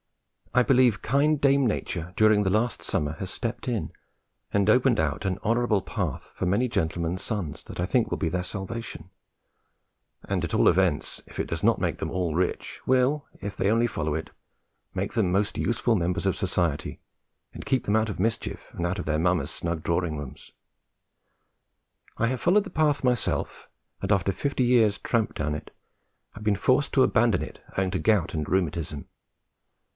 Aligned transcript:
I 0.53 0.63
believe 0.63 1.01
kind 1.01 1.39
Dame 1.39 1.65
Nature 1.65 2.11
during 2.17 2.43
the 2.43 2.49
last 2.49 2.81
summer 2.81 3.13
has 3.19 3.29
stepped 3.29 3.67
in 3.69 3.93
and 4.51 4.67
opened 4.69 4.99
out 4.99 5.23
an 5.23 5.37
honourable 5.45 5.81
path 5.81 6.31
for 6.33 6.45
many 6.45 6.67
gentlemen's 6.67 7.21
sons, 7.21 7.63
that 7.65 7.79
I 7.79 7.85
think 7.85 8.09
will 8.09 8.17
be 8.17 8.27
their 8.27 8.43
salvation, 8.43 9.11
and 10.25 10.43
at 10.43 10.53
all 10.55 10.67
events, 10.67 11.21
if 11.27 11.39
it 11.39 11.47
does 11.47 11.63
not 11.63 11.79
make 11.79 11.99
them 11.99 12.09
all 12.11 12.33
rich, 12.35 12.81
will, 12.85 13.27
if 13.41 13.55
they 13.55 13.71
only 13.71 13.87
follow 13.87 14.13
it, 14.15 14.31
make 14.93 15.13
them 15.13 15.31
most 15.31 15.57
useful 15.57 15.95
members 15.95 16.25
of 16.25 16.35
society 16.35 16.99
and 17.53 17.65
keep 17.65 17.85
them 17.85 17.95
out 17.95 18.09
of 18.09 18.19
mischief 18.19 18.69
and 18.73 18.85
out 18.85 18.99
of 18.99 19.05
their 19.05 19.19
mammas' 19.19 19.51
snug 19.51 19.83
drawing 19.83 20.17
rooms. 20.17 20.51
I 22.17 22.25
have 22.27 22.41
followed 22.41 22.63
the 22.63 22.71
path 22.71 23.03
myself, 23.03 23.69
and, 24.01 24.11
after 24.11 24.33
fifty 24.33 24.63
years' 24.63 24.97
tramp 24.97 25.35
down 25.35 25.53
it, 25.53 25.71
have 26.31 26.43
been 26.43 26.55
forced 26.55 26.91
to 26.93 27.03
abandon 27.03 27.43
it 27.43 27.61
owing 27.77 27.91
to 27.91 27.99
gout 27.99 28.33
and 28.33 28.49
rheumatism. 28.49 29.07